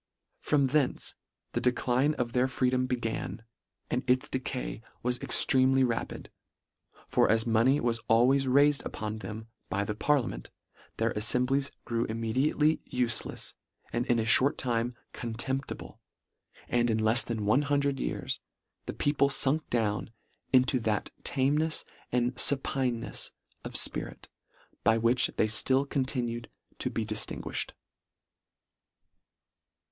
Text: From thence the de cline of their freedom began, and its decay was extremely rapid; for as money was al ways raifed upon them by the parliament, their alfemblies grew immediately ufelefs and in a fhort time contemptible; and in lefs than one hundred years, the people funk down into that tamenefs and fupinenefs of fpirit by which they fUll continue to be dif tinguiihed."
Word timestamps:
From 0.39 0.65
thence 0.65 1.13
the 1.51 1.61
de 1.61 1.71
cline 1.71 2.15
of 2.15 2.33
their 2.33 2.47
freedom 2.47 2.87
began, 2.87 3.43
and 3.91 4.03
its 4.09 4.27
decay 4.27 4.81
was 5.03 5.21
extremely 5.21 5.83
rapid; 5.83 6.31
for 7.07 7.29
as 7.29 7.45
money 7.45 7.79
was 7.79 7.99
al 8.09 8.25
ways 8.25 8.47
raifed 8.47 8.83
upon 8.83 9.19
them 9.19 9.47
by 9.69 9.83
the 9.83 9.93
parliament, 9.93 10.49
their 10.97 11.13
alfemblies 11.15 11.69
grew 11.85 12.05
immediately 12.05 12.77
ufelefs 12.91 13.53
and 13.93 14.07
in 14.07 14.17
a 14.17 14.23
fhort 14.23 14.57
time 14.57 14.95
contemptible; 15.13 16.01
and 16.67 16.89
in 16.89 16.97
lefs 16.97 17.23
than 17.23 17.45
one 17.45 17.61
hundred 17.61 17.99
years, 17.99 18.39
the 18.87 18.93
people 18.93 19.29
funk 19.29 19.69
down 19.69 20.09
into 20.51 20.79
that 20.79 21.11
tamenefs 21.21 21.85
and 22.11 22.35
fupinenefs 22.37 23.29
of 23.63 23.73
fpirit 23.73 24.25
by 24.83 24.97
which 24.97 25.27
they 25.37 25.45
fUll 25.47 25.87
continue 25.87 26.41
to 26.79 26.89
be 26.89 27.05
dif 27.05 27.19
tinguiihed." 27.19 27.73